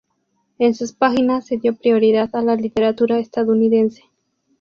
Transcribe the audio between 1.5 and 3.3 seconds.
dio prioridad a la literatura